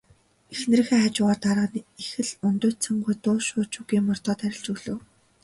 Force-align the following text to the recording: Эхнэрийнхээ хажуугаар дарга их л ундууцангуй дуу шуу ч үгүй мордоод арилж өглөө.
Эхнэрийнхээ 0.53 0.99
хажуугаар 1.01 1.39
дарга 1.45 1.79
их 2.01 2.11
л 2.27 2.31
ундууцангуй 2.47 3.15
дуу 3.23 3.37
шуу 3.47 3.65
ч 3.71 3.73
үгүй 3.81 3.99
мордоод 4.07 4.39
арилж 4.45 4.67
өглөө. 4.73 4.97